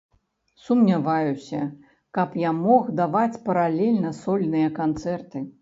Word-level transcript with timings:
Сумняваюся, 0.67 1.59
каб 2.19 2.33
я 2.47 2.55
мог 2.63 2.89
даваць 3.03 3.41
паралельна 3.51 4.17
сольныя 4.25 4.77
канцэрты. 4.83 5.49